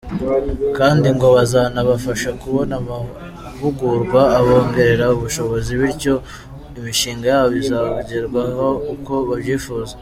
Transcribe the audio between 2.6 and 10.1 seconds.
amahugurwa abongerera ubushobozi, bityo imishinga yabo izagerweho uko babyifuza.